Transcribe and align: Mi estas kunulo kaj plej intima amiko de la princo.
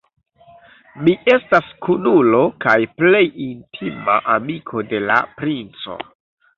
Mi 1.07 1.13
estas 1.33 1.67
kunulo 1.89 2.41
kaj 2.67 2.75
plej 2.97 3.23
intima 3.51 4.19
amiko 4.41 4.87
de 4.93 5.07
la 5.09 5.23
princo. 5.41 6.05